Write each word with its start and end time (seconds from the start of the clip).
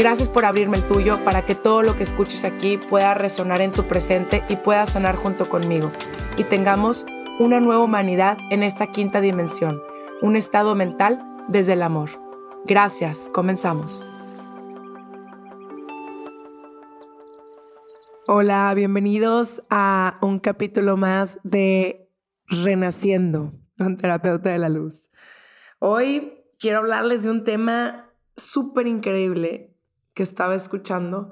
Gracias 0.00 0.30
por 0.30 0.46
abrirme 0.46 0.78
el 0.78 0.88
tuyo 0.88 1.22
para 1.26 1.44
que 1.44 1.54
todo 1.54 1.82
lo 1.82 1.94
que 1.94 2.04
escuches 2.04 2.44
aquí 2.44 2.78
pueda 2.78 3.12
resonar 3.12 3.60
en 3.60 3.70
tu 3.70 3.84
presente 3.84 4.42
y 4.48 4.56
pueda 4.56 4.86
sanar 4.86 5.14
junto 5.14 5.46
conmigo. 5.46 5.92
Y 6.38 6.44
tengamos 6.44 7.04
una 7.38 7.60
nueva 7.60 7.84
humanidad 7.84 8.38
en 8.50 8.62
esta 8.62 8.86
quinta 8.86 9.20
dimensión, 9.20 9.82
un 10.22 10.36
estado 10.36 10.74
mental 10.74 11.22
desde 11.48 11.74
el 11.74 11.82
amor. 11.82 12.08
Gracias, 12.64 13.28
comenzamos. 13.34 14.02
Hola, 18.26 18.72
bienvenidos 18.74 19.62
a 19.68 20.16
un 20.22 20.38
capítulo 20.38 20.96
más 20.96 21.38
de 21.42 22.10
Renaciendo 22.46 23.52
con 23.76 23.98
Terapeuta 23.98 24.48
de 24.48 24.60
la 24.60 24.70
Luz. 24.70 25.10
Hoy 25.78 26.42
quiero 26.58 26.78
hablarles 26.78 27.22
de 27.22 27.30
un 27.30 27.44
tema 27.44 28.10
súper 28.38 28.86
increíble 28.86 29.69
que 30.14 30.22
estaba 30.22 30.54
escuchando 30.54 31.30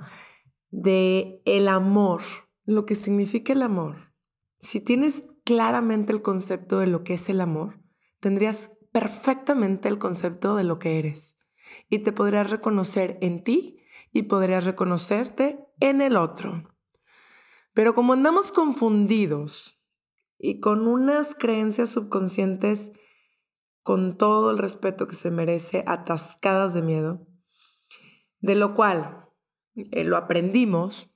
de 0.70 1.42
el 1.44 1.68
amor, 1.68 2.22
lo 2.64 2.86
que 2.86 2.94
significa 2.94 3.52
el 3.52 3.62
amor. 3.62 4.12
Si 4.60 4.80
tienes 4.80 5.24
claramente 5.44 6.12
el 6.12 6.22
concepto 6.22 6.78
de 6.80 6.86
lo 6.86 7.04
que 7.04 7.14
es 7.14 7.28
el 7.28 7.40
amor, 7.40 7.80
tendrías 8.20 8.72
perfectamente 8.92 9.88
el 9.88 9.98
concepto 9.98 10.56
de 10.56 10.64
lo 10.64 10.78
que 10.78 10.98
eres 10.98 11.38
y 11.88 12.00
te 12.00 12.12
podrías 12.12 12.50
reconocer 12.50 13.18
en 13.20 13.44
ti 13.44 13.78
y 14.12 14.22
podrías 14.22 14.64
reconocerte 14.64 15.58
en 15.80 16.00
el 16.00 16.16
otro. 16.16 16.74
Pero 17.72 17.94
como 17.94 18.12
andamos 18.12 18.50
confundidos 18.50 19.80
y 20.38 20.60
con 20.60 20.86
unas 20.86 21.34
creencias 21.34 21.90
subconscientes 21.90 22.92
con 23.82 24.18
todo 24.18 24.50
el 24.50 24.58
respeto 24.58 25.06
que 25.06 25.14
se 25.14 25.30
merece, 25.30 25.84
atascadas 25.86 26.74
de 26.74 26.82
miedo, 26.82 27.27
de 28.40 28.54
lo 28.54 28.74
cual 28.74 29.28
eh, 29.74 30.04
lo 30.04 30.16
aprendimos, 30.16 31.10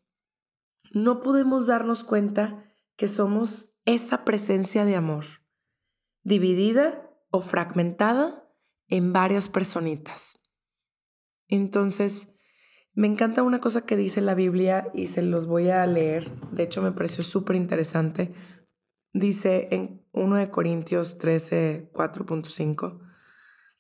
no 0.93 1.21
podemos 1.23 1.67
darnos 1.67 2.05
cuenta 2.05 2.73
que 2.97 3.09
somos 3.09 3.75
esa 3.85 4.25
presencia 4.25 4.85
de 4.85 4.97
amor, 4.97 5.25
dividida 6.23 7.11
o 7.31 7.41
fragmentada 7.41 8.49
en 8.89 9.13
varias 9.13 9.49
personitas. 9.49 10.39
Entonces, 11.49 12.29
me 12.95 13.07
encanta 13.07 13.43
una 13.43 13.61
cosa 13.61 13.87
que 13.87 13.97
dice 13.97 14.21
la 14.21 14.35
Biblia 14.35 14.91
y 14.93 15.07
se 15.07 15.23
los 15.23 15.47
voy 15.47 15.71
a 15.71 15.87
leer. 15.87 16.31
De 16.51 16.65
hecho, 16.65 16.83
me 16.83 16.93
pareció 16.93 17.25
súper 17.25 17.57
interesante. 17.57 18.35
Dice 19.15 19.69
en 19.71 20.07
1 20.13 20.37
de 20.37 20.51
Corintios 20.51 21.17
13, 21.19 21.91
4.5, 21.93 23.01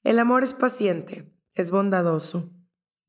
el 0.02 0.19
amor 0.19 0.42
es 0.42 0.54
paciente, 0.54 1.31
es 1.52 1.70
bondadoso 1.70 2.50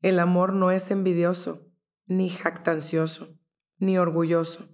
el 0.04 0.20
amor 0.20 0.52
no 0.52 0.70
es 0.70 0.90
envidioso, 0.90 1.66
ni 2.04 2.28
jactancioso, 2.28 3.38
ni 3.78 3.96
orgulloso. 3.96 4.68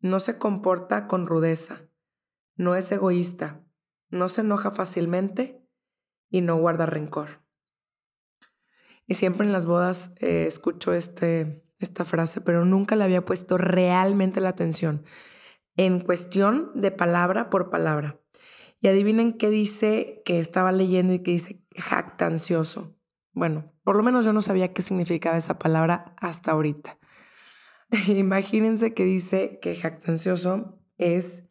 No 0.00 0.18
se 0.18 0.38
comporta 0.38 1.06
con 1.06 1.28
rudeza, 1.28 1.82
no 2.56 2.74
es 2.74 2.90
egoísta, 2.90 3.64
no 4.10 4.28
se 4.28 4.40
enoja 4.40 4.72
fácilmente 4.72 5.64
y 6.30 6.40
no 6.40 6.56
guarda 6.56 6.84
rencor. 6.84 7.44
Y 9.06 9.14
siempre 9.14 9.46
en 9.46 9.52
las 9.52 9.66
bodas 9.66 10.10
eh, 10.16 10.46
escucho 10.48 10.92
este, 10.92 11.64
esta 11.78 12.04
frase, 12.04 12.40
pero 12.40 12.64
nunca 12.64 12.96
le 12.96 13.04
había 13.04 13.24
puesto 13.24 13.58
realmente 13.58 14.40
la 14.40 14.48
atención 14.48 15.04
en 15.76 16.00
cuestión 16.00 16.72
de 16.74 16.90
palabra 16.90 17.50
por 17.50 17.70
palabra. 17.70 18.20
Y 18.80 18.88
adivinen 18.88 19.38
qué 19.38 19.48
dice 19.48 20.22
que 20.24 20.40
estaba 20.40 20.72
leyendo 20.72 21.12
y 21.12 21.20
que 21.20 21.30
dice 21.30 21.62
jactancioso. 21.76 22.95
Bueno, 23.36 23.70
por 23.84 23.96
lo 23.96 24.02
menos 24.02 24.24
yo 24.24 24.32
no 24.32 24.40
sabía 24.40 24.72
qué 24.72 24.80
significaba 24.80 25.36
esa 25.36 25.58
palabra 25.58 26.14
hasta 26.16 26.52
ahorita. 26.52 26.98
Imagínense 28.08 28.94
que 28.94 29.04
dice 29.04 29.58
que 29.60 29.76
jactancioso 29.76 30.80
es 30.96 31.44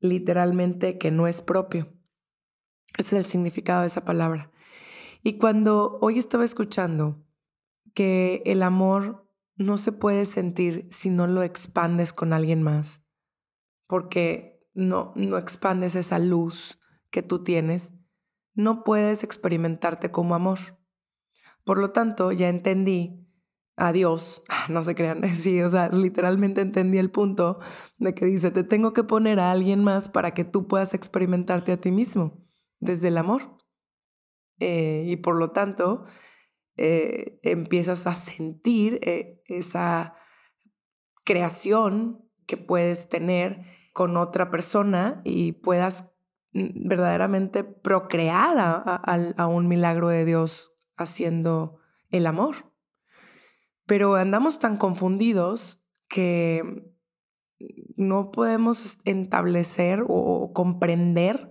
literalmente 0.00 0.98
que 0.98 1.10
no 1.10 1.26
es 1.26 1.40
propio. 1.40 1.94
Ese 2.98 3.16
es 3.16 3.24
el 3.24 3.24
significado 3.24 3.80
de 3.80 3.86
esa 3.86 4.04
palabra. 4.04 4.52
Y 5.22 5.38
cuando 5.38 5.98
hoy 6.02 6.18
estaba 6.18 6.44
escuchando 6.44 7.24
que 7.94 8.42
el 8.44 8.62
amor 8.62 9.26
no 9.56 9.78
se 9.78 9.92
puede 9.92 10.26
sentir 10.26 10.88
si 10.90 11.08
no 11.08 11.26
lo 11.26 11.42
expandes 11.42 12.12
con 12.12 12.34
alguien 12.34 12.62
más, 12.62 13.02
porque 13.88 14.68
no, 14.74 15.14
no 15.16 15.38
expandes 15.38 15.94
esa 15.94 16.18
luz 16.18 16.78
que 17.10 17.22
tú 17.22 17.42
tienes, 17.42 17.94
no 18.52 18.84
puedes 18.84 19.24
experimentarte 19.24 20.10
como 20.10 20.34
amor. 20.34 20.58
Por 21.64 21.78
lo 21.78 21.90
tanto, 21.90 22.32
ya 22.32 22.48
entendí 22.48 23.20
a 23.80 23.92
Dios, 23.92 24.42
no 24.68 24.82
se 24.82 24.94
crean, 24.94 25.24
sí, 25.34 25.60
o 25.62 25.70
sea, 25.70 25.88
literalmente 25.88 26.60
entendí 26.60 26.98
el 26.98 27.10
punto 27.10 27.58
de 27.98 28.14
que 28.14 28.26
dice, 28.26 28.50
te 28.50 28.62
tengo 28.62 28.92
que 28.92 29.04
poner 29.04 29.40
a 29.40 29.50
alguien 29.50 29.82
más 29.82 30.08
para 30.08 30.34
que 30.34 30.44
tú 30.44 30.68
puedas 30.68 30.94
experimentarte 30.94 31.72
a 31.72 31.80
ti 31.80 31.90
mismo 31.90 32.46
desde 32.78 33.08
el 33.08 33.18
amor. 33.18 33.56
Eh, 34.58 35.04
y 35.06 35.16
por 35.16 35.36
lo 35.36 35.52
tanto, 35.52 36.04
eh, 36.76 37.40
empiezas 37.42 38.06
a 38.06 38.14
sentir 38.14 39.00
eh, 39.02 39.40
esa 39.46 40.14
creación 41.24 42.28
que 42.46 42.58
puedes 42.58 43.08
tener 43.08 43.62
con 43.94 44.16
otra 44.18 44.50
persona 44.50 45.22
y 45.24 45.52
puedas 45.52 46.04
mm, 46.52 46.88
verdaderamente 46.88 47.64
procrear 47.64 48.56
a 48.58 49.46
un 49.46 49.68
milagro 49.68 50.08
de 50.08 50.24
Dios 50.26 50.70
haciendo 51.00 51.78
el 52.10 52.26
amor. 52.26 52.72
Pero 53.86 54.14
andamos 54.14 54.58
tan 54.58 54.76
confundidos 54.76 55.82
que 56.08 56.84
no 57.96 58.30
podemos 58.30 58.98
establecer 59.04 60.04
o 60.08 60.52
comprender 60.52 61.50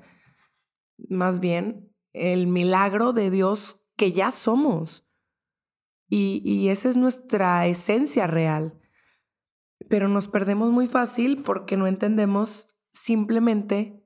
más 1.09 1.39
bien 1.39 1.93
el 2.13 2.47
milagro 2.47 3.13
de 3.13 3.29
Dios 3.29 3.81
que 3.95 4.11
ya 4.11 4.31
somos. 4.31 5.05
Y, 6.09 6.41
y, 6.43 6.69
esa 6.69 6.89
es 6.89 6.97
nuestra 6.97 7.67
esencia 7.67 8.25
real. 8.25 8.79
Pero 9.89 10.07
nos 10.07 10.27
perdemos 10.27 10.71
muy 10.71 10.87
fácil 10.87 11.43
porque 11.43 11.77
no 11.77 11.85
entendemos 11.85 12.67
simplemente 12.91 14.03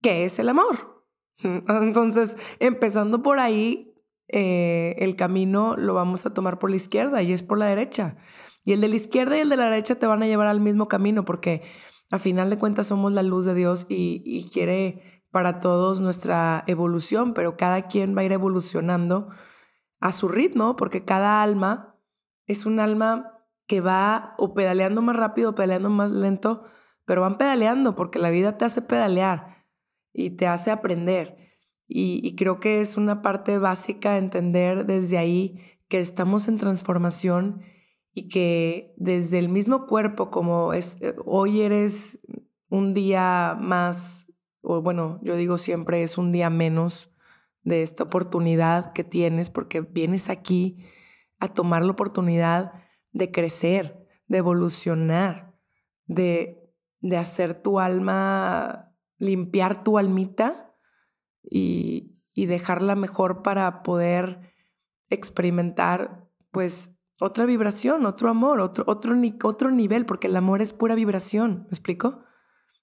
qué 0.00 0.24
es 0.24 0.38
el 0.38 0.48
amor. 0.48 1.06
Entonces, 1.42 2.36
empezando 2.58 3.22
por 3.22 3.38
ahí, 3.38 3.93
eh, 4.28 4.96
el 4.98 5.16
camino 5.16 5.76
lo 5.76 5.94
vamos 5.94 6.26
a 6.26 6.34
tomar 6.34 6.58
por 6.58 6.70
la 6.70 6.76
izquierda 6.76 7.22
y 7.22 7.32
es 7.32 7.42
por 7.42 7.58
la 7.58 7.66
derecha. 7.66 8.16
Y 8.64 8.72
el 8.72 8.80
de 8.80 8.88
la 8.88 8.96
izquierda 8.96 9.36
y 9.36 9.40
el 9.40 9.48
de 9.48 9.56
la 9.56 9.64
derecha 9.64 9.96
te 9.96 10.06
van 10.06 10.22
a 10.22 10.26
llevar 10.26 10.46
al 10.46 10.60
mismo 10.60 10.88
camino 10.88 11.24
porque 11.24 11.62
a 12.10 12.18
final 12.18 12.50
de 12.50 12.58
cuentas 12.58 12.86
somos 12.86 13.12
la 13.12 13.22
luz 13.22 13.44
de 13.44 13.54
Dios 13.54 13.86
y, 13.88 14.22
y 14.24 14.48
quiere 14.50 15.22
para 15.30 15.60
todos 15.60 16.00
nuestra 16.00 16.64
evolución, 16.66 17.34
pero 17.34 17.56
cada 17.56 17.88
quien 17.88 18.16
va 18.16 18.20
a 18.20 18.24
ir 18.24 18.32
evolucionando 18.32 19.28
a 20.00 20.12
su 20.12 20.28
ritmo 20.28 20.76
porque 20.76 21.04
cada 21.04 21.42
alma 21.42 21.96
es 22.46 22.66
un 22.66 22.80
alma 22.80 23.34
que 23.66 23.80
va 23.80 24.34
o 24.38 24.54
pedaleando 24.54 25.02
más 25.02 25.16
rápido 25.16 25.50
o 25.50 25.54
pedaleando 25.54 25.90
más 25.90 26.10
lento, 26.10 26.64
pero 27.04 27.22
van 27.22 27.38
pedaleando 27.38 27.94
porque 27.94 28.18
la 28.18 28.30
vida 28.30 28.58
te 28.58 28.64
hace 28.64 28.82
pedalear 28.82 29.66
y 30.12 30.30
te 30.30 30.46
hace 30.46 30.70
aprender. 30.70 31.43
Y, 31.86 32.34
creo 32.36 32.60
que 32.60 32.80
es 32.80 32.96
una 32.96 33.20
parte 33.20 33.58
básica 33.58 34.16
entender 34.16 34.86
desde 34.86 35.18
ahí 35.18 35.60
que 35.88 36.00
estamos 36.00 36.48
en 36.48 36.56
transformación 36.56 37.60
y 38.14 38.28
que 38.28 38.94
desde 38.96 39.38
el 39.38 39.48
mismo 39.48 39.86
cuerpo, 39.86 40.30
como 40.30 40.72
es, 40.72 40.96
eh, 41.02 41.14
hoy 41.26 41.60
eres 41.60 42.20
un 42.70 42.94
día 42.94 43.56
más, 43.60 44.32
o 44.62 44.80
bueno, 44.80 45.20
yo 45.22 45.36
digo 45.36 45.58
siempre 45.58 46.02
es 46.02 46.16
un 46.16 46.32
día 46.32 46.48
menos 46.48 47.12
de 47.62 47.82
esta 47.82 48.04
oportunidad 48.04 48.92
que 48.92 49.04
tienes 49.04 49.50
porque 49.50 49.80
vienes 49.80 50.30
aquí 50.30 50.84
a 51.38 51.48
tomar 51.48 51.82
la 51.82 51.92
oportunidad 51.92 52.72
de 53.12 53.30
crecer, 53.30 54.06
de 54.26 54.38
evolucionar, 54.38 55.54
de, 56.06 56.72
de 57.00 57.16
hacer 57.16 57.60
tu 57.62 57.78
alma, 57.78 58.94
limpiar 59.18 59.84
tu 59.84 59.98
almita 59.98 60.63
y, 61.50 62.20
y 62.34 62.46
dejarla 62.46 62.94
mejor 62.94 63.42
para 63.42 63.82
poder 63.82 64.52
experimentar 65.08 66.28
pues 66.50 66.90
otra 67.20 67.46
vibración, 67.46 68.06
otro 68.06 68.28
amor, 68.28 68.60
otro, 68.60 68.84
otro, 68.86 69.14
otro 69.44 69.70
nivel, 69.70 70.06
porque 70.06 70.26
el 70.26 70.36
amor 70.36 70.62
es 70.62 70.72
pura 70.72 70.94
vibración, 70.94 71.62
¿me 71.64 71.68
explico? 71.68 72.24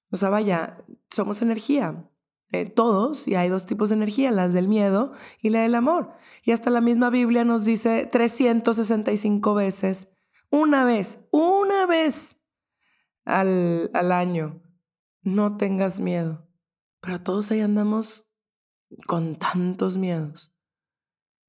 O 0.10 0.18
sea, 0.18 0.30
vaya, 0.30 0.84
somos 1.10 1.42
energía, 1.42 2.10
eh, 2.52 2.66
todos, 2.66 3.28
y 3.28 3.36
hay 3.36 3.50
dos 3.50 3.66
tipos 3.66 3.90
de 3.90 3.96
energía, 3.96 4.32
las 4.32 4.54
del 4.54 4.68
miedo 4.68 5.14
y 5.42 5.50
la 5.50 5.62
del 5.62 5.76
amor. 5.76 6.14
Y 6.44 6.52
hasta 6.52 6.70
la 6.70 6.82
misma 6.82 7.10
Biblia 7.10 7.46
nos 7.46 7.66
dice 7.66 8.06
365 8.12 9.54
veces, 9.54 10.10
una 10.50 10.84
vez, 10.84 11.20
una 11.32 11.86
vez 11.86 12.40
al, 13.26 13.90
al 13.94 14.12
año, 14.12 14.62
no 15.22 15.56
tengas 15.58 16.00
miedo. 16.00 16.48
Pero 17.00 17.22
todos 17.22 17.52
ahí 17.52 17.62
andamos 17.62 18.31
con 19.08 19.38
tantos 19.38 19.98
miedos. 19.98 20.54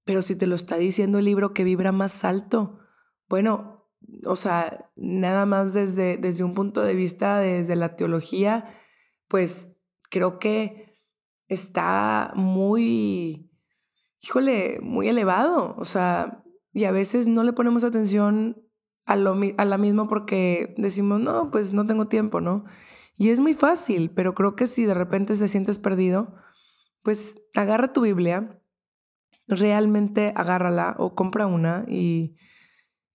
Pero 0.04 0.22
si 0.22 0.36
te 0.36 0.46
lo 0.46 0.54
está 0.54 0.76
diciendo 0.76 1.18
el 1.18 1.24
libro 1.24 1.54
que 1.54 1.64
vibra 1.64 1.92
más 1.92 2.24
alto, 2.24 2.80
bueno, 3.28 3.88
o 4.26 4.36
sea, 4.36 4.90
nada 4.96 5.46
más 5.46 5.74
desde, 5.74 6.16
desde 6.16 6.44
un 6.44 6.54
punto 6.54 6.82
de 6.82 6.94
vista, 6.94 7.38
desde 7.38 7.76
la 7.76 7.96
teología, 7.96 8.74
pues 9.28 9.68
creo 10.10 10.38
que 10.38 10.98
está 11.48 12.32
muy, 12.34 13.50
híjole, 14.20 14.80
muy 14.82 15.08
elevado. 15.08 15.74
O 15.78 15.84
sea, 15.84 16.44
y 16.72 16.84
a 16.84 16.92
veces 16.92 17.28
no 17.28 17.42
le 17.44 17.52
ponemos 17.52 17.84
atención 17.84 18.62
a, 19.04 19.16
lo, 19.16 19.38
a 19.56 19.64
la 19.64 19.78
misma 19.78 20.08
porque 20.08 20.74
decimos, 20.76 21.20
no, 21.20 21.50
pues 21.50 21.72
no 21.72 21.86
tengo 21.86 22.08
tiempo, 22.08 22.40
¿no? 22.40 22.64
Y 23.16 23.30
es 23.30 23.40
muy 23.40 23.54
fácil, 23.54 24.10
pero 24.10 24.34
creo 24.34 24.56
que 24.56 24.66
si 24.66 24.84
de 24.84 24.94
repente 24.94 25.36
te 25.36 25.48
sientes 25.48 25.78
perdido, 25.78 26.34
pues 27.02 27.36
agarra 27.54 27.92
tu 27.92 28.02
Biblia, 28.02 28.60
realmente 29.48 30.32
agárrala 30.36 30.94
o 30.98 31.14
compra 31.14 31.46
una 31.46 31.84
y, 31.88 32.36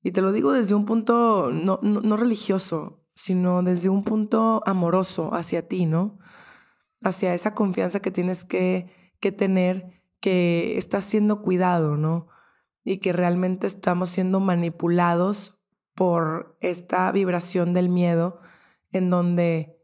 y 0.04 0.12
te 0.12 0.22
lo 0.22 0.32
digo 0.32 0.52
desde 0.52 0.76
un 0.76 0.86
punto 0.86 1.50
no, 1.52 1.80
no, 1.82 2.18
religioso, 2.18 3.04
sino 3.16 3.64
desde 3.64 3.90
un 3.90 4.04
punto 4.04 4.62
amoroso 4.66 5.34
hacia 5.34 5.68
ti, 5.68 5.86
¿no? 5.86 6.20
Hacia 7.02 7.34
esa 7.34 7.54
confianza 7.54 8.00
que 8.00 8.12
tienes 8.12 8.44
que, 8.46 8.90
que 9.20 9.32
tener, 9.32 10.04
que 10.20 10.78
estás 10.78 11.06
siendo 11.06 11.42
cuidado, 11.42 11.98
¿no? 11.98 12.28
Y 12.84 12.98
que 13.00 13.14
realmente 13.14 13.68
estamos 13.68 14.10
siendo 14.10 14.40
manipulados 14.40 15.58
por 15.94 16.58
esta 16.62 17.12
vibración 17.12 17.74
del 17.74 17.90
miedo 17.90 18.40
en 18.92 19.10
donde 19.10 19.78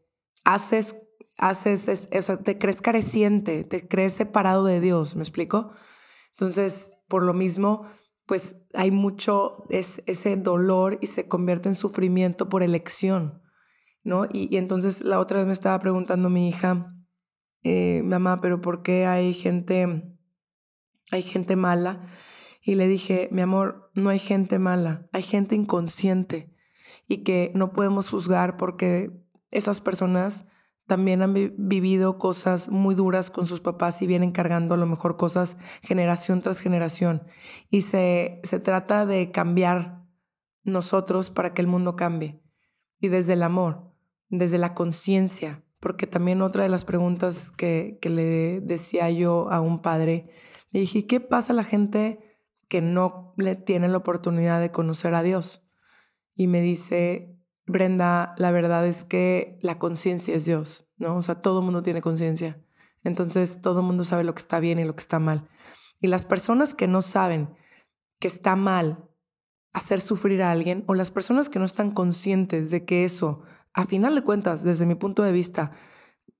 haces 0.44 0.96
haces, 1.38 2.08
o 2.12 2.22
sea, 2.22 2.36
te 2.38 2.58
crees 2.58 2.80
careciente, 2.80 3.64
te 3.64 3.86
crees 3.86 4.14
separado 4.14 4.64
de 4.64 4.80
Dios, 4.80 5.16
¿me 5.16 5.22
explico? 5.22 5.72
Entonces, 6.30 6.92
por 7.08 7.22
lo 7.22 7.34
mismo, 7.34 7.86
pues 8.26 8.56
hay 8.72 8.90
mucho 8.90 9.64
es, 9.70 10.02
ese 10.06 10.36
dolor 10.36 10.98
y 11.00 11.06
se 11.08 11.28
convierte 11.28 11.68
en 11.68 11.74
sufrimiento 11.74 12.48
por 12.48 12.62
elección, 12.62 13.42
¿no? 14.02 14.26
Y, 14.32 14.56
entonces 14.56 15.02
la 15.02 15.20
otra 15.20 15.38
vez 15.38 15.46
me 15.46 15.52
estaba 15.52 15.78
preguntando 15.78 16.30
mi 16.30 16.48
hija, 16.48 16.94
eh, 17.62 18.02
mamá, 18.04 18.40
pero 18.40 18.60
¿por 18.60 18.82
qué 18.82 19.06
hay 19.06 19.34
gente, 19.34 20.16
hay 21.10 21.22
gente 21.22 21.56
mala? 21.56 22.08
Y 22.62 22.76
le 22.76 22.88
dije, 22.88 23.28
mi 23.30 23.42
amor, 23.42 23.90
no 23.94 24.10
hay 24.10 24.18
gente 24.18 24.58
mala, 24.58 25.08
hay 25.12 25.22
gente 25.22 25.54
inconsciente 25.54 26.54
y 27.06 27.18
que 27.18 27.52
no 27.54 27.72
podemos 27.72 28.08
juzgar 28.08 28.56
porque 28.56 29.10
esas 29.50 29.80
personas 29.80 30.46
también 30.86 31.22
han 31.22 31.32
vivido 31.56 32.18
cosas 32.18 32.68
muy 32.68 32.94
duras 32.94 33.30
con 33.30 33.46
sus 33.46 33.60
papás 33.60 34.02
y 34.02 34.06
vienen 34.06 34.32
cargando 34.32 34.74
a 34.74 34.78
lo 34.78 34.86
mejor 34.86 35.16
cosas 35.16 35.56
generación 35.82 36.42
tras 36.42 36.60
generación. 36.60 37.22
Y 37.70 37.82
se, 37.82 38.40
se 38.44 38.60
trata 38.60 39.06
de 39.06 39.30
cambiar 39.30 40.02
nosotros 40.62 41.30
para 41.30 41.54
que 41.54 41.62
el 41.62 41.68
mundo 41.68 41.96
cambie. 41.96 42.40
Y 43.00 43.08
desde 43.08 43.32
el 43.34 43.42
amor, 43.42 43.92
desde 44.28 44.58
la 44.58 44.74
conciencia, 44.74 45.62
porque 45.80 46.06
también 46.06 46.42
otra 46.42 46.62
de 46.62 46.68
las 46.68 46.84
preguntas 46.84 47.50
que, 47.50 47.98
que 48.00 48.10
le 48.10 48.60
decía 48.60 49.10
yo 49.10 49.50
a 49.50 49.60
un 49.60 49.80
padre, 49.80 50.30
le 50.70 50.80
dije, 50.80 51.06
¿qué 51.06 51.20
pasa 51.20 51.52
a 51.52 51.56
la 51.56 51.64
gente 51.64 52.40
que 52.68 52.82
no 52.82 53.34
le 53.36 53.56
tiene 53.56 53.88
la 53.88 53.98
oportunidad 53.98 54.60
de 54.60 54.70
conocer 54.70 55.14
a 55.14 55.22
Dios? 55.22 55.62
Y 56.34 56.46
me 56.46 56.60
dice, 56.60 57.33
Brenda, 57.66 58.34
la 58.36 58.50
verdad 58.50 58.86
es 58.86 59.04
que 59.04 59.58
la 59.62 59.78
conciencia 59.78 60.34
es 60.34 60.44
Dios, 60.44 60.86
¿no? 60.98 61.16
O 61.16 61.22
sea, 61.22 61.36
todo 61.36 61.62
mundo 61.62 61.82
tiene 61.82 62.02
conciencia. 62.02 62.62
Entonces, 63.04 63.60
todo 63.60 63.80
el 63.80 63.86
mundo 63.86 64.04
sabe 64.04 64.24
lo 64.24 64.34
que 64.34 64.42
está 64.42 64.60
bien 64.60 64.78
y 64.78 64.84
lo 64.84 64.94
que 64.94 65.00
está 65.00 65.18
mal. 65.18 65.48
Y 66.00 66.08
las 66.08 66.24
personas 66.26 66.74
que 66.74 66.86
no 66.86 67.00
saben 67.00 67.54
que 68.18 68.28
está 68.28 68.56
mal 68.56 69.08
hacer 69.72 70.00
sufrir 70.00 70.42
a 70.42 70.50
alguien, 70.50 70.84
o 70.86 70.94
las 70.94 71.10
personas 71.10 71.48
que 71.48 71.58
no 71.58 71.64
están 71.64 71.90
conscientes 71.90 72.70
de 72.70 72.84
que 72.84 73.04
eso, 73.04 73.42
a 73.72 73.86
final 73.86 74.14
de 74.14 74.22
cuentas, 74.22 74.62
desde 74.62 74.86
mi 74.86 74.94
punto 74.94 75.22
de 75.22 75.32
vista, 75.32 75.72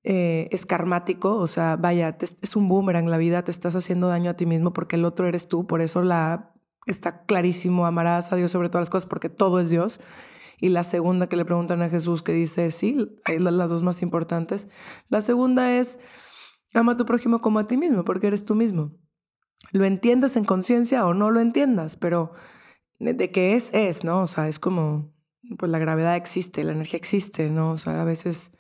eh, 0.05 0.49
es 0.53 0.67
karmático, 0.67 1.37
o 1.37 1.47
sea, 1.47 1.77
vaya, 1.77 2.17
es 2.21 2.57
un 2.57 2.69
boomerang 2.69 3.09
la 3.09 3.17
vida, 3.17 3.43
te 3.43 3.51
estás 3.51 3.75
haciendo 3.75 4.09
daño 4.09 4.31
a 4.31 4.35
ti 4.35 4.47
mismo 4.47 4.73
porque 4.73 4.97
el 4.97 5.05
otro 5.05 5.27
eres 5.27 5.49
tú, 5.49 5.67
por 5.67 5.81
eso 5.81 6.03
la, 6.03 6.53
está 6.87 7.25
clarísimo, 7.25 7.87
amarás 7.87 8.33
a 8.33 8.37
Dios 8.37 8.53
sobre 8.53 8.69
todas 8.69 8.83
las 8.83 8.91
cosas 8.91 9.07
porque 9.07 9.31
todo 9.31 9.59
es 9.61 9.71
Dios 9.71 10.01
y 10.65 10.71
la 10.71 10.83
segunda 10.83 11.29
que 11.29 11.37
le 11.37 11.45
preguntan 11.45 11.83
a 11.83 11.91
Jesús 11.91 12.23
que 12.23 12.33
dice, 12.33 12.71
sí, 12.71 13.21
hay 13.27 13.39
las 13.39 13.69
dos 13.69 13.83
más 13.83 14.01
importantes. 14.01 14.71
La 15.11 15.21
segunda 15.21 15.77
es, 15.77 15.99
ama 16.73 16.93
a 16.93 16.97
tu 16.97 17.05
prójimo 17.05 17.43
como 17.43 17.59
a 17.59 17.67
ti 17.67 17.77
mismo, 17.77 18.03
porque 18.03 18.29
eres 18.29 18.47
tú 18.47 18.55
mismo. 18.55 18.97
Lo 19.73 19.85
entiendas 19.85 20.37
en 20.37 20.47
conciencia 20.47 21.05
o 21.05 21.13
no 21.13 21.31
lo 21.31 21.41
entiendas, 21.41 21.99
pero 21.99 22.33
de 22.99 23.31
que 23.31 23.57
es, 23.57 23.75
es, 23.75 24.05
¿no? 24.05 24.23
O 24.23 24.27
sea, 24.27 24.49
es 24.49 24.59
como, 24.59 25.13
pues 25.59 25.71
la 25.71 25.79
gravedad 25.79 26.17
existe, 26.17 26.65
la 26.65 26.73
energía 26.73 26.97
existe, 26.97 27.51
¿no? 27.51 27.73
O 27.73 27.77
sea, 27.77 28.01
a 28.01 28.05
veces, 28.07 28.53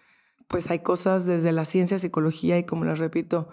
pues 0.46 0.70
hay 0.70 0.80
cosas 0.80 1.24
desde 1.24 1.52
la 1.52 1.64
ciencia, 1.64 1.96
psicología 1.96 2.58
y 2.58 2.64
como 2.64 2.84
les 2.84 2.98
repito, 2.98 3.48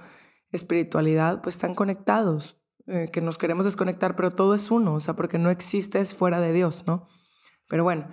espiritualidad, 0.51 1.41
pues 1.41 1.55
están 1.55 1.73
conectados, 1.73 2.61
eh, 2.85 3.07
que 3.13 3.21
nos 3.21 3.37
queremos 3.37 3.63
desconectar, 3.63 4.17
pero 4.17 4.31
todo 4.31 4.55
es 4.55 4.71
uno, 4.71 4.95
o 4.95 4.99
sea, 4.99 5.15
porque 5.15 5.37
no 5.37 5.49
existes 5.51 6.13
fuera 6.13 6.41
de 6.41 6.51
Dios, 6.51 6.83
¿no? 6.85 7.07
Pero 7.69 7.85
bueno, 7.85 8.09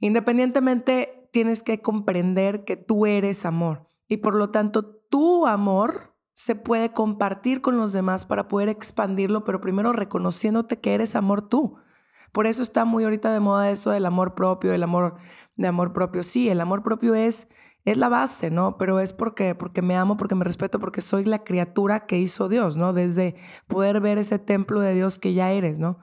independientemente 0.00 1.28
tienes 1.32 1.62
que 1.62 1.80
comprender 1.80 2.64
que 2.64 2.76
tú 2.76 3.06
eres 3.06 3.46
amor 3.46 3.86
y 4.08 4.18
por 4.18 4.34
lo 4.34 4.50
tanto 4.50 4.84
tu 4.84 5.46
amor 5.46 6.14
se 6.32 6.54
puede 6.54 6.92
compartir 6.92 7.60
con 7.60 7.76
los 7.76 7.92
demás 7.92 8.24
para 8.24 8.48
poder 8.48 8.68
expandirlo, 8.68 9.44
pero 9.44 9.60
primero 9.60 9.92
reconociéndote 9.92 10.80
que 10.80 10.94
eres 10.94 11.14
amor 11.14 11.48
tú. 11.48 11.76
Por 12.32 12.46
eso 12.46 12.62
está 12.62 12.84
muy 12.84 13.04
ahorita 13.04 13.32
de 13.32 13.40
moda 13.40 13.70
eso 13.70 13.90
del 13.90 14.06
amor 14.06 14.34
propio, 14.34 14.72
el 14.72 14.82
amor 14.82 15.16
de 15.56 15.68
amor 15.68 15.92
propio. 15.92 16.22
Sí, 16.22 16.48
el 16.48 16.60
amor 16.60 16.82
propio 16.82 17.14
es 17.14 17.48
es 17.84 17.96
la 17.96 18.08
base, 18.08 18.50
¿no? 18.50 18.76
Pero 18.76 19.00
es 19.00 19.12
porque 19.12 19.54
porque 19.54 19.82
me 19.82 19.96
amo, 19.96 20.16
porque 20.16 20.34
me 20.34 20.44
respeto, 20.44 20.78
porque 20.78 21.00
soy 21.00 21.24
la 21.24 21.44
criatura 21.44 22.06
que 22.06 22.18
hizo 22.18 22.48
Dios, 22.48 22.76
¿no? 22.76 22.92
Desde 22.92 23.36
poder 23.66 24.00
ver 24.00 24.18
ese 24.18 24.38
templo 24.38 24.80
de 24.80 24.94
Dios 24.94 25.18
que 25.18 25.34
ya 25.34 25.50
eres, 25.52 25.78
¿no? 25.78 25.98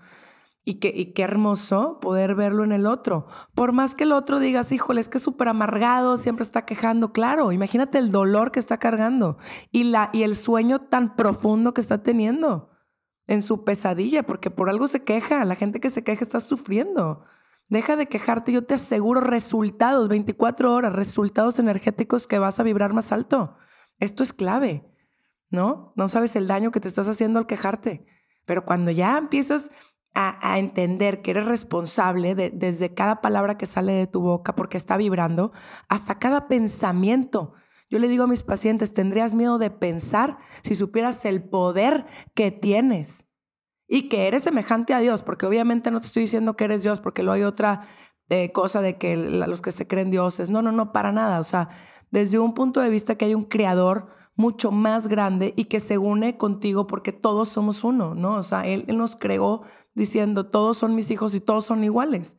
Y, 0.69 0.79
que, 0.79 0.91
y 0.93 1.13
qué 1.13 1.21
hermoso 1.21 1.97
poder 2.01 2.35
verlo 2.35 2.65
en 2.65 2.73
el 2.73 2.87
otro. 2.87 3.27
Por 3.55 3.71
más 3.71 3.95
que 3.95 4.03
el 4.03 4.11
otro 4.11 4.37
digas, 4.37 4.73
híjole, 4.73 4.99
es 4.99 5.07
que 5.07 5.17
es 5.17 5.23
súper 5.23 5.47
amargado, 5.47 6.17
siempre 6.17 6.43
está 6.43 6.65
quejando. 6.65 7.13
Claro, 7.13 7.53
imagínate 7.53 7.97
el 7.99 8.11
dolor 8.11 8.51
que 8.51 8.59
está 8.59 8.77
cargando 8.77 9.37
y, 9.71 9.85
la, 9.85 10.09
y 10.11 10.23
el 10.23 10.35
sueño 10.35 10.81
tan 10.81 11.15
profundo 11.15 11.73
que 11.73 11.79
está 11.79 12.03
teniendo 12.03 12.69
en 13.27 13.43
su 13.43 13.63
pesadilla, 13.63 14.23
porque 14.23 14.51
por 14.51 14.69
algo 14.69 14.87
se 14.87 15.05
queja. 15.05 15.45
La 15.45 15.55
gente 15.55 15.79
que 15.79 15.89
se 15.89 16.03
queja 16.03 16.25
está 16.25 16.41
sufriendo. 16.41 17.23
Deja 17.69 17.95
de 17.95 18.07
quejarte, 18.07 18.51
yo 18.51 18.65
te 18.65 18.73
aseguro 18.73 19.21
resultados, 19.21 20.09
24 20.09 20.73
horas, 20.73 20.91
resultados 20.91 21.59
energéticos 21.59 22.27
que 22.27 22.39
vas 22.39 22.59
a 22.59 22.63
vibrar 22.63 22.91
más 22.91 23.13
alto. 23.13 23.55
Esto 23.99 24.21
es 24.21 24.33
clave, 24.33 24.85
¿no? 25.49 25.93
No 25.95 26.09
sabes 26.09 26.35
el 26.35 26.47
daño 26.47 26.71
que 26.71 26.81
te 26.81 26.89
estás 26.89 27.07
haciendo 27.07 27.39
al 27.39 27.47
quejarte. 27.47 28.05
Pero 28.45 28.63
cuando 28.63 28.91
ya 28.91 29.17
empiezas 29.17 29.71
a, 30.19 30.57
entender 30.57 31.21
que 31.21 31.31
eres 31.31 31.45
responsable 31.45 32.33
de, 32.33 32.49
desde 32.49 32.95
cada 32.95 33.21
palabra 33.21 33.55
que 33.55 33.67
sale 33.67 33.93
de 33.93 34.07
tu 34.07 34.21
boca 34.21 34.55
porque 34.55 34.77
está 34.77 34.97
vibrando 34.97 35.51
hasta 35.89 36.17
cada 36.17 36.47
pensamiento. 36.47 37.53
Yo 37.87 37.99
le 37.99 38.07
digo 38.07 38.23
a 38.23 38.27
mis 38.27 38.41
pacientes, 38.41 38.93
tendrías 38.93 39.35
miedo 39.35 39.59
de 39.59 39.69
pensar 39.69 40.39
si 40.63 40.73
supieras 40.73 41.23
el 41.25 41.43
poder 41.43 42.07
que 42.33 42.49
tienes 42.49 43.25
y 43.87 44.09
que 44.09 44.27
eres 44.27 44.41
semejante 44.41 44.95
a 44.95 44.99
Dios, 44.99 45.21
porque 45.21 45.45
obviamente 45.45 45.91
no 45.91 46.01
te 46.01 46.07
estoy 46.07 46.23
diciendo 46.23 46.55
que 46.55 46.65
eres 46.65 46.81
Dios, 46.81 46.99
porque 46.99 47.21
lo 47.21 47.31
hay 47.31 47.43
otra 47.43 47.87
eh, 48.29 48.51
cosa 48.51 48.81
de 48.81 48.97
que 48.97 49.15
los 49.15 49.61
que 49.61 49.71
se 49.71 49.87
creen 49.87 50.09
dioses. 50.09 50.49
No, 50.49 50.63
no, 50.63 50.71
no, 50.71 50.91
para 50.91 51.11
nada. 51.11 51.39
O 51.39 51.43
sea, 51.43 51.69
desde 52.09 52.39
un 52.39 52.55
punto 52.55 52.81
de 52.81 52.89
vista 52.89 53.15
que 53.15 53.25
hay 53.25 53.35
un 53.35 53.45
creador 53.45 54.07
mucho 54.35 54.71
más 54.71 55.07
grande 55.07 55.53
y 55.55 55.65
que 55.65 55.79
se 55.79 55.99
une 55.99 56.37
contigo 56.37 56.87
porque 56.87 57.11
todos 57.11 57.49
somos 57.49 57.83
uno, 57.83 58.15
¿no? 58.15 58.33
O 58.35 58.43
sea, 58.43 58.65
Él, 58.65 58.83
él 58.87 58.97
nos 58.97 59.15
creó 59.15 59.61
diciendo, 59.97 60.45
todos 60.45 60.77
son 60.77 60.93
mis 60.93 61.09
hijos 61.09 61.33
y 61.33 61.41
todos 61.41 61.65
son 61.65 61.83
iguales. 61.83 62.37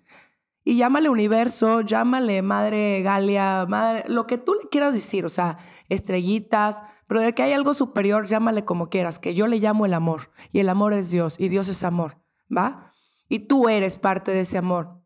Y 0.64 0.76
llámale 0.76 1.08
universo, 1.08 1.80
llámale 1.80 2.40
madre 2.40 3.02
Galia, 3.02 3.66
madre, 3.68 4.04
lo 4.06 4.26
que 4.28 4.38
tú 4.38 4.54
le 4.54 4.68
quieras 4.68 4.94
decir, 4.94 5.24
o 5.24 5.28
sea, 5.28 5.58
estrellitas, 5.88 6.82
pero 7.08 7.20
de 7.20 7.34
que 7.34 7.42
hay 7.42 7.52
algo 7.52 7.74
superior, 7.74 8.26
llámale 8.26 8.64
como 8.64 8.90
quieras, 8.90 9.18
que 9.18 9.34
yo 9.34 9.48
le 9.48 9.58
llamo 9.58 9.86
el 9.86 9.94
amor. 9.94 10.30
Y 10.52 10.60
el 10.60 10.68
amor 10.68 10.92
es 10.92 11.10
Dios 11.10 11.34
y 11.38 11.48
Dios 11.48 11.66
es 11.68 11.82
amor, 11.82 12.18
¿va? 12.54 12.94
Y 13.28 13.40
tú 13.40 13.68
eres 13.68 13.96
parte 13.96 14.30
de 14.30 14.42
ese 14.42 14.58
amor. 14.58 15.02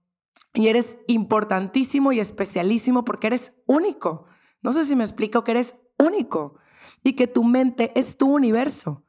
Y 0.53 0.69
eres 0.69 0.99
importantísimo 1.07 2.13
y 2.13 2.21
especialísimo 2.21 3.05
porque 3.05 3.29
eres 3.29 3.55
único. 3.67 4.27
No 4.61 4.75
sé 4.75 4.85
si 4.85 4.95
me 4.95 5.05
explico 5.05 5.43
que 5.43 5.53
eres 5.53 5.77
único 5.99 6.59
y 7.03 7.15
que 7.15 7.27
tu 7.27 7.45
mente 7.45 7.99
es 7.99 8.19
tu 8.19 8.31
universo. 8.31 9.07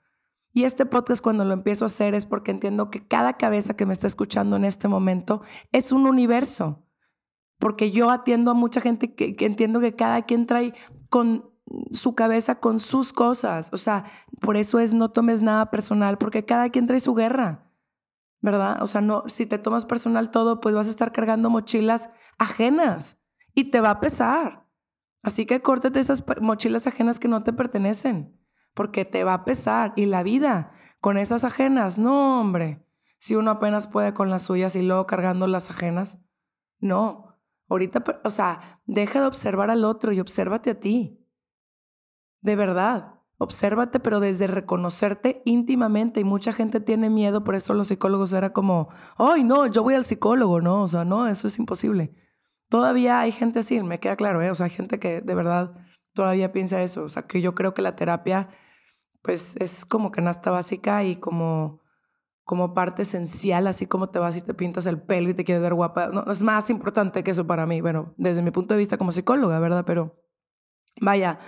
Y 0.56 0.66
este 0.66 0.86
podcast 0.86 1.22
cuando 1.24 1.44
lo 1.44 1.54
empiezo 1.54 1.84
a 1.84 1.88
hacer 1.88 2.14
es 2.14 2.28
porque 2.28 2.52
entiendo 2.52 2.92
que 2.92 3.06
cada 3.06 3.34
cabeza 3.34 3.76
que 3.76 3.88
me 3.88 3.94
está 3.94 4.06
escuchando 4.06 4.56
en 4.56 4.66
este 4.66 4.88
momento 4.88 5.42
es 5.72 5.92
un 5.92 6.06
universo. 6.06 6.86
Porque 7.58 7.90
yo 7.90 8.12
atiendo 8.12 8.52
a 8.52 8.54
mucha 8.54 8.80
gente 8.80 9.16
que, 9.16 9.36
entiendo 9.40 9.80
que 9.80 9.96
cada 9.96 10.22
quien 10.22 10.46
trae 10.46 10.76
con 11.10 11.52
su 11.92 12.14
cabeza 12.14 12.60
con 12.60 12.80
sus 12.80 13.14
cosas. 13.14 13.70
O 13.74 13.78
sea, 13.78 14.06
por 14.42 14.56
eso 14.56 14.78
es 14.78 14.94
no 14.94 15.10
tomes 15.10 15.42
nada 15.42 15.72
personal, 15.72 16.20
porque 16.20 16.46
cada 16.46 16.70
quien 16.70 16.86
trae 16.86 17.00
su 17.00 17.16
guerra. 17.16 17.72
¿Verdad? 18.40 18.84
O 18.84 18.88
sea, 18.88 19.02
no, 19.02 19.24
si 19.28 19.48
te 19.48 19.58
tomas 19.58 19.86
personal 19.86 20.30
todo, 20.30 20.60
pues 20.60 20.76
vas 20.76 20.88
a 20.88 20.92
estar 20.92 21.14
cargando 21.14 21.50
mochilas 21.50 22.12
ajenas 22.38 23.18
y 23.56 23.72
te 23.72 23.82
va 23.82 23.92
a 23.92 24.00
pesar. 24.02 24.68
Así 25.24 25.46
que 25.46 25.62
córtate 25.62 26.00
esas 26.00 26.24
mochilas 26.42 26.86
ajenas 26.86 27.20
que 27.20 27.30
no 27.30 27.44
te 27.44 27.54
pertenecen 27.54 28.43
porque 28.74 29.06
te 29.06 29.24
va 29.24 29.34
a 29.34 29.46
pesar. 29.46 29.94
Y 29.96 30.06
la 30.06 30.24
vida 30.24 30.72
con 31.00 31.18
esas 31.18 31.44
ajenas, 31.44 31.98
no, 31.98 32.40
hombre. 32.40 32.86
Si 33.18 33.36
uno 33.36 33.52
apenas 33.52 33.88
puede 33.88 34.14
con 34.14 34.30
las 34.30 34.44
suyas 34.44 34.76
y 34.76 34.82
luego 34.82 35.08
cargando 35.08 35.48
las 35.48 35.70
ajenas, 35.70 36.20
no. 36.80 37.40
Ahorita, 37.70 38.04
o 38.24 38.30
sea, 38.30 38.82
deja 38.86 39.22
de 39.22 39.28
observar 39.28 39.70
al 39.70 39.86
otro 39.86 40.12
y 40.12 40.20
obsérvate 40.20 40.72
a 40.72 40.80
ti. 40.80 41.26
De 42.42 42.56
verdad, 42.56 43.22
obsérvate, 43.38 44.00
pero 44.00 44.20
desde 44.20 44.48
reconocerte 44.48 45.42
íntimamente. 45.46 46.20
Y 46.20 46.24
mucha 46.24 46.54
gente 46.54 46.80
tiene 46.80 47.10
miedo, 47.10 47.44
por 47.44 47.56
eso 47.56 47.74
los 47.74 47.88
psicólogos 47.88 48.34
era 48.34 48.54
como, 48.54 48.90
ay, 49.18 49.44
no, 49.44 49.68
yo 49.68 49.84
voy 49.84 49.94
al 49.94 50.06
psicólogo, 50.06 50.62
no, 50.62 50.84
o 50.84 50.88
sea, 50.88 51.06
no, 51.06 51.28
eso 51.28 51.48
es 51.48 51.58
imposible. 51.60 52.14
Todavía 52.70 53.20
hay 53.20 53.32
gente 53.32 53.60
así, 53.60 53.82
me 53.84 54.00
queda 54.00 54.16
claro, 54.16 54.42
¿eh? 54.42 54.50
o 54.50 54.56
sea, 54.56 54.66
hay 54.66 54.72
gente 54.72 55.00
que 55.00 55.22
de 55.22 55.36
verdad 55.36 55.74
todavía 56.14 56.52
piensa 56.52 56.82
eso, 56.82 57.04
o 57.04 57.10
sea, 57.10 57.24
que 57.24 57.42
yo 57.42 57.54
creo 57.56 57.74
que 57.74 57.82
la 57.82 57.96
terapia 57.96 58.50
pues 59.24 59.56
es 59.56 59.86
como 59.86 60.12
canasta 60.12 60.52
básica 60.52 61.04
y 61.04 61.16
como, 61.16 61.82
como 62.44 62.74
parte 62.74 63.02
esencial, 63.02 63.66
así 63.66 63.88
como 63.88 64.10
te 64.10 64.20
vas 64.20 64.38
y 64.38 64.42
te 64.42 64.54
pintas 64.54 64.86
el 64.86 65.02
pelo 65.02 65.30
y 65.30 65.34
te 65.34 65.46
quieres 65.46 65.64
ver 65.64 65.74
guapa. 65.74 66.08
No, 66.08 66.30
es 66.32 66.42
más 66.42 66.70
importante 66.70 67.24
que 67.24 67.32
eso 67.32 67.48
para 67.48 67.66
mí, 67.66 67.82
bueno, 67.82 68.14
desde 68.18 68.42
mi 68.44 68.52
punto 68.52 68.76
de 68.76 68.80
vista 68.80 68.98
como 68.98 69.14
psicóloga, 69.14 69.60
¿verdad? 69.60 69.86
Pero 69.88 70.22
vaya, 71.02 71.40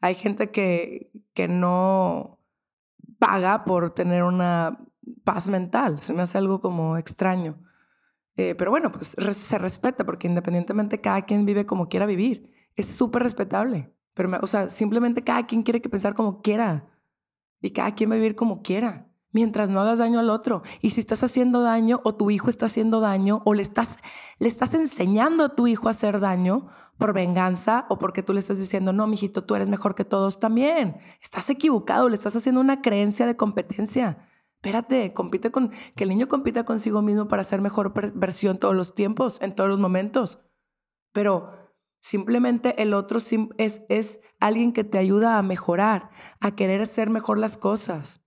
hay 0.00 0.14
gente 0.14 0.50
que, 0.50 1.12
que 1.34 1.48
no 1.48 2.40
paga 3.18 3.64
por 3.64 3.90
tener 3.90 4.24
una 4.24 4.86
paz 5.22 5.48
mental. 5.48 6.00
Se 6.00 6.14
me 6.14 6.22
hace 6.22 6.38
algo 6.38 6.60
como 6.62 6.96
extraño. 6.96 7.62
Eh, 8.36 8.54
pero 8.54 8.70
bueno, 8.70 8.90
pues 8.90 9.16
se 9.36 9.58
respeta 9.58 10.04
porque 10.04 10.28
independientemente 10.28 11.00
cada 11.00 11.22
quien 11.22 11.44
vive 11.44 11.66
como 11.66 11.88
quiera 11.88 12.06
vivir. 12.06 12.50
Es 12.74 12.86
súper 12.86 13.22
respetable. 13.22 13.92
Pero, 14.14 14.30
o 14.40 14.46
sea, 14.46 14.70
simplemente 14.70 15.22
cada 15.22 15.46
quien 15.46 15.62
quiere 15.62 15.82
que 15.82 15.90
pensar 15.90 16.14
como 16.14 16.40
quiera 16.40 16.88
y 17.60 17.70
cada 17.70 17.94
quien 17.94 18.10
va 18.10 18.14
a 18.14 18.18
vivir 18.18 18.34
como 18.34 18.62
quiera, 18.62 19.08
mientras 19.32 19.70
no 19.70 19.80
hagas 19.80 19.98
daño 19.98 20.18
al 20.18 20.30
otro. 20.30 20.62
Y 20.80 20.90
si 20.90 21.00
estás 21.00 21.22
haciendo 21.22 21.62
daño 21.62 22.00
o 22.04 22.14
tu 22.14 22.30
hijo 22.30 22.50
está 22.50 22.66
haciendo 22.66 23.00
daño 23.00 23.42
o 23.44 23.54
le 23.54 23.62
estás, 23.62 23.98
le 24.38 24.48
estás 24.48 24.74
enseñando 24.74 25.44
a 25.44 25.54
tu 25.54 25.66
hijo 25.66 25.88
a 25.88 25.92
hacer 25.92 26.20
daño 26.20 26.68
por 26.98 27.12
venganza 27.12 27.86
o 27.88 27.98
porque 27.98 28.22
tú 28.22 28.32
le 28.32 28.40
estás 28.40 28.58
diciendo, 28.58 28.92
no, 28.92 29.06
mijito, 29.06 29.44
tú 29.44 29.54
eres 29.54 29.68
mejor 29.68 29.94
que 29.94 30.04
todos 30.04 30.40
también. 30.40 30.96
Estás 31.22 31.48
equivocado, 31.48 32.08
le 32.08 32.16
estás 32.16 32.34
haciendo 32.36 32.60
una 32.60 32.82
creencia 32.82 33.26
de 33.26 33.36
competencia. 33.36 34.18
Espérate, 34.56 35.12
compite 35.12 35.52
con, 35.52 35.70
que 35.94 36.02
el 36.02 36.10
niño 36.10 36.26
compita 36.26 36.64
consigo 36.64 37.00
mismo 37.00 37.28
para 37.28 37.44
ser 37.44 37.60
mejor 37.60 37.92
versión 38.14 38.58
todos 38.58 38.74
los 38.74 38.94
tiempos, 38.94 39.38
en 39.40 39.54
todos 39.54 39.70
los 39.70 39.78
momentos. 39.78 40.40
Pero 41.12 41.52
Simplemente 42.00 42.80
el 42.82 42.94
otro 42.94 43.18
es, 43.58 43.82
es 43.88 44.20
alguien 44.40 44.72
que 44.72 44.84
te 44.84 44.98
ayuda 44.98 45.38
a 45.38 45.42
mejorar, 45.42 46.10
a 46.40 46.54
querer 46.54 46.80
hacer 46.80 47.10
mejor 47.10 47.38
las 47.38 47.56
cosas. 47.56 48.22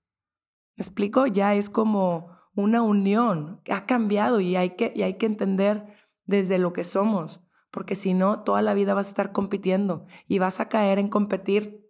¿Me 0.76 0.84
explico? 0.84 1.26
Ya 1.28 1.56
es 1.56 1.70
como 1.70 2.32
una 2.56 2.82
unión. 2.82 3.62
Ha 3.70 3.86
cambiado 3.86 4.40
y 4.40 4.56
hay 4.56 4.72
que, 4.72 4.92
y 4.96 5.04
hay 5.04 5.18
que 5.18 5.26
entender 5.26 5.86
desde 6.26 6.58
lo 6.58 6.74
que 6.74 6.84
somos, 6.84 7.42
porque 7.72 7.96
si 7.96 8.14
no, 8.14 8.44
toda 8.44 8.62
la 8.62 8.74
vida 8.74 8.94
vas 8.94 9.08
a 9.08 9.10
estar 9.10 9.32
compitiendo 9.32 10.06
y 10.28 10.40
vas 10.40 10.60
a 10.60 10.70
caer 10.70 11.00
en 11.00 11.10
competir 11.10 11.81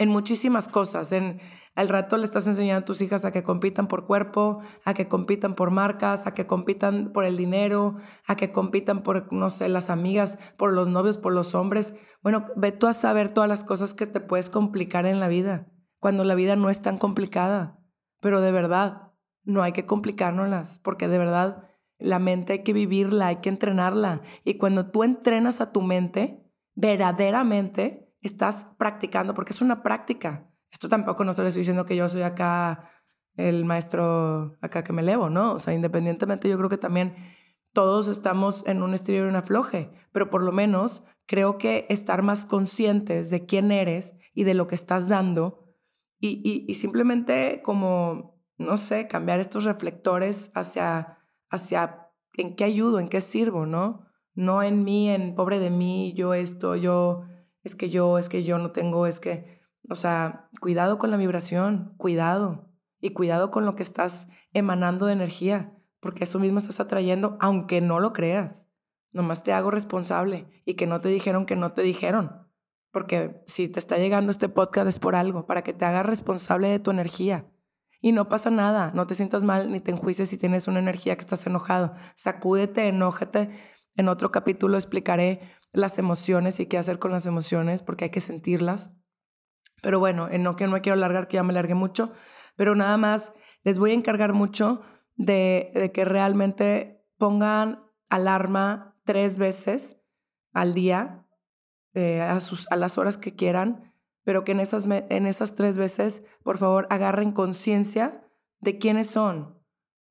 en 0.00 0.08
muchísimas 0.08 0.66
cosas, 0.66 1.12
en 1.12 1.40
al 1.74 1.90
rato 1.90 2.16
le 2.16 2.24
estás 2.24 2.46
enseñando 2.46 2.80
a 2.80 2.84
tus 2.86 3.02
hijas 3.02 3.26
a 3.26 3.32
que 3.32 3.42
compitan 3.42 3.86
por 3.86 4.06
cuerpo, 4.06 4.60
a 4.86 4.94
que 4.94 5.08
compitan 5.08 5.54
por 5.54 5.70
marcas, 5.70 6.26
a 6.26 6.32
que 6.32 6.46
compitan 6.46 7.12
por 7.12 7.24
el 7.24 7.36
dinero, 7.36 7.98
a 8.26 8.34
que 8.34 8.50
compitan 8.50 9.02
por, 9.02 9.30
no 9.30 9.50
sé, 9.50 9.68
las 9.68 9.90
amigas, 9.90 10.38
por 10.56 10.72
los 10.72 10.88
novios, 10.88 11.18
por 11.18 11.34
los 11.34 11.54
hombres. 11.54 11.92
Bueno, 12.22 12.46
ve 12.56 12.72
tú 12.72 12.86
a 12.86 12.94
saber 12.94 13.34
todas 13.34 13.48
las 13.48 13.62
cosas 13.62 13.92
que 13.92 14.06
te 14.06 14.20
puedes 14.20 14.48
complicar 14.48 15.04
en 15.04 15.20
la 15.20 15.28
vida, 15.28 15.70
cuando 15.98 16.24
la 16.24 16.34
vida 16.34 16.56
no 16.56 16.70
es 16.70 16.80
tan 16.80 16.96
complicada. 16.96 17.78
Pero 18.20 18.40
de 18.40 18.52
verdad, 18.52 19.12
no 19.44 19.62
hay 19.62 19.72
que 19.72 19.84
complicárnoslas, 19.84 20.78
porque 20.78 21.08
de 21.08 21.18
verdad 21.18 21.68
la 21.98 22.18
mente 22.18 22.54
hay 22.54 22.62
que 22.62 22.72
vivirla, 22.72 23.26
hay 23.26 23.36
que 23.36 23.50
entrenarla. 23.50 24.22
Y 24.44 24.54
cuando 24.54 24.90
tú 24.90 25.04
entrenas 25.04 25.60
a 25.60 25.72
tu 25.72 25.82
mente, 25.82 26.42
verdaderamente 26.74 28.09
estás 28.20 28.66
practicando, 28.78 29.34
porque 29.34 29.52
es 29.52 29.62
una 29.62 29.82
práctica. 29.82 30.50
Esto 30.70 30.88
tampoco 30.88 31.24
no 31.24 31.32
estoy 31.32 31.50
diciendo 31.50 31.84
que 31.84 31.96
yo 31.96 32.08
soy 32.08 32.22
acá 32.22 32.90
el 33.36 33.64
maestro 33.64 34.56
acá 34.60 34.82
que 34.82 34.92
me 34.92 35.02
elevo, 35.02 35.30
¿no? 35.30 35.52
O 35.52 35.58
sea, 35.58 35.74
independientemente 35.74 36.48
yo 36.48 36.56
creo 36.58 36.68
que 36.68 36.78
también 36.78 37.14
todos 37.72 38.08
estamos 38.08 38.64
en 38.66 38.82
un 38.82 38.94
estilo 38.94 39.18
y 39.18 39.28
un 39.28 39.36
afloje, 39.36 39.90
pero 40.12 40.30
por 40.30 40.42
lo 40.42 40.52
menos 40.52 41.04
creo 41.26 41.58
que 41.58 41.86
estar 41.88 42.22
más 42.22 42.44
conscientes 42.44 43.30
de 43.30 43.46
quién 43.46 43.70
eres 43.70 44.16
y 44.34 44.44
de 44.44 44.54
lo 44.54 44.66
que 44.66 44.74
estás 44.74 45.08
dando 45.08 45.64
y, 46.18 46.42
y, 46.44 46.70
y 46.70 46.74
simplemente 46.74 47.62
como, 47.62 48.42
no 48.58 48.76
sé, 48.76 49.06
cambiar 49.06 49.40
estos 49.40 49.64
reflectores 49.64 50.50
hacia, 50.54 51.18
hacia 51.48 52.08
en 52.34 52.56
qué 52.56 52.64
ayudo, 52.64 52.98
en 52.98 53.08
qué 53.08 53.20
sirvo, 53.20 53.66
¿no? 53.66 54.06
No 54.34 54.62
en 54.62 54.84
mí, 54.84 55.08
en 55.08 55.34
pobre 55.34 55.58
de 55.58 55.70
mí, 55.70 56.12
yo 56.14 56.34
esto, 56.34 56.76
yo, 56.76 57.24
es 57.62 57.74
que 57.74 57.90
yo, 57.90 58.18
es 58.18 58.28
que 58.28 58.44
yo 58.44 58.58
no 58.58 58.70
tengo, 58.72 59.06
es 59.06 59.20
que 59.20 59.60
o 59.88 59.94
sea, 59.94 60.48
cuidado 60.60 60.98
con 60.98 61.10
la 61.10 61.16
vibración, 61.16 61.94
cuidado. 61.96 62.68
Y 63.00 63.10
cuidado 63.10 63.50
con 63.50 63.64
lo 63.64 63.76
que 63.76 63.82
estás 63.82 64.28
emanando 64.52 65.06
de 65.06 65.14
energía, 65.14 65.74
porque 66.00 66.24
eso 66.24 66.38
mismo 66.38 66.58
estás 66.58 66.80
atrayendo, 66.80 67.38
aunque 67.40 67.80
no 67.80 67.98
lo 67.98 68.12
creas. 68.12 68.68
Nomás 69.10 69.42
te 69.42 69.54
hago 69.54 69.70
responsable 69.70 70.46
y 70.66 70.74
que 70.74 70.86
no 70.86 71.00
te 71.00 71.08
dijeron 71.08 71.46
que 71.46 71.56
no 71.56 71.72
te 71.72 71.82
dijeron. 71.82 72.46
Porque 72.92 73.42
si 73.46 73.68
te 73.68 73.78
está 73.78 73.96
llegando 73.96 74.30
este 74.30 74.50
podcast 74.50 74.86
es 74.86 74.98
por 74.98 75.16
algo, 75.16 75.46
para 75.46 75.62
que 75.62 75.72
te 75.72 75.84
hagas 75.86 76.04
responsable 76.04 76.68
de 76.68 76.78
tu 76.78 76.90
energía. 76.90 77.50
Y 78.02 78.12
no 78.12 78.28
pasa 78.28 78.50
nada, 78.50 78.92
no 78.94 79.06
te 79.06 79.14
sientas 79.14 79.42
mal 79.42 79.70
ni 79.72 79.80
te 79.80 79.90
enjuices 79.90 80.28
si 80.28 80.36
tienes 80.36 80.68
una 80.68 80.78
energía 80.78 81.16
que 81.16 81.22
estás 81.22 81.46
enojado. 81.46 81.94
Sacúdete, 82.16 82.86
enójate. 82.88 83.50
En 83.96 84.08
otro 84.08 84.30
capítulo 84.30 84.76
explicaré 84.76 85.40
las 85.72 85.98
emociones 85.98 86.60
y 86.60 86.66
qué 86.66 86.78
hacer 86.78 86.98
con 86.98 87.12
las 87.12 87.26
emociones, 87.26 87.82
porque 87.82 88.06
hay 88.06 88.10
que 88.10 88.20
sentirlas. 88.20 88.90
Pero 89.82 89.98
bueno, 89.98 90.28
en 90.28 90.42
no 90.42 90.56
que 90.56 90.66
no 90.66 90.72
me 90.72 90.80
quiero 90.80 90.94
alargar, 90.94 91.28
que 91.28 91.36
ya 91.36 91.42
me 91.42 91.52
largué 91.52 91.74
mucho, 91.74 92.12
pero 92.56 92.74
nada 92.74 92.96
más 92.96 93.32
les 93.62 93.78
voy 93.78 93.92
a 93.92 93.94
encargar 93.94 94.32
mucho 94.32 94.82
de, 95.16 95.90
que 95.94 96.04
realmente 96.04 97.04
pongan 97.18 97.84
alarma 98.08 98.96
tres 99.04 99.38
veces 99.38 99.98
al 100.52 100.74
día, 100.74 101.26
eh, 101.94 102.20
a, 102.20 102.40
sus, 102.40 102.70
a 102.70 102.76
las 102.76 102.98
horas 102.98 103.16
que 103.16 103.34
quieran, 103.34 103.92
pero 104.24 104.44
que 104.44 104.52
en 104.52 104.60
esas, 104.60 104.86
en 104.86 105.26
esas 105.26 105.54
tres 105.54 105.78
veces, 105.78 106.22
por 106.42 106.58
favor, 106.58 106.86
agarren 106.90 107.32
conciencia 107.32 108.24
de 108.60 108.78
quiénes 108.78 109.08
son, 109.08 109.58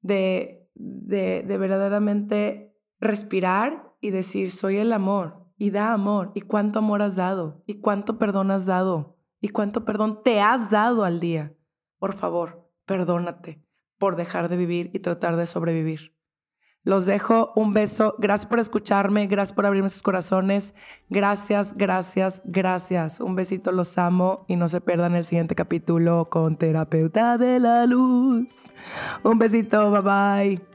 de, 0.01 0.69
de, 0.73 1.43
de 1.43 1.57
verdaderamente 1.57 2.75
respirar 2.99 3.93
y 4.01 4.11
decir, 4.11 4.51
soy 4.51 4.77
el 4.77 4.93
amor, 4.93 5.48
y 5.59 5.69
da 5.69 5.93
amor, 5.93 6.31
y 6.33 6.41
cuánto 6.41 6.79
amor 6.79 7.03
has 7.03 7.15
dado, 7.15 7.61
y 7.67 7.75
cuánto 7.75 8.17
perdón 8.17 8.49
has 8.49 8.65
dado, 8.65 9.19
¿Y 9.41 9.49
cuánto 9.49 9.85
perdón 9.85 10.21
te 10.23 10.41
has 10.41 10.69
dado 10.69 11.05
al 11.05 11.19
día? 11.19 11.53
Por 11.97 12.13
favor, 12.13 12.69
perdónate 12.85 13.63
por 13.97 14.15
dejar 14.15 14.49
de 14.49 14.57
vivir 14.57 14.89
y 14.93 14.99
tratar 14.99 15.35
de 15.35 15.45
sobrevivir. 15.45 16.15
Los 16.83 17.05
dejo 17.05 17.51
un 17.55 17.73
beso. 17.73 18.15
Gracias 18.19 18.49
por 18.49 18.59
escucharme, 18.59 19.27
gracias 19.27 19.53
por 19.53 19.65
abrirme 19.65 19.89
sus 19.89 20.01
corazones. 20.01 20.75
Gracias, 21.09 21.75
gracias, 21.75 22.41
gracias. 22.45 23.19
Un 23.19 23.35
besito, 23.35 23.71
los 23.71 23.97
amo 23.97 24.45
y 24.47 24.55
no 24.55 24.69
se 24.69 24.81
pierdan 24.81 25.15
el 25.15 25.25
siguiente 25.25 25.55
capítulo 25.55 26.29
con 26.29 26.57
Terapeuta 26.57 27.37
de 27.37 27.59
la 27.59 27.85
Luz. 27.85 28.53
Un 29.23 29.39
besito, 29.39 29.91
bye 29.91 30.01
bye. 30.01 30.68